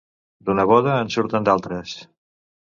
[0.47, 1.93] D'una boda en surten d'altres.